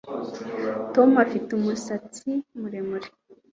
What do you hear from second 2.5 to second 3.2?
muremure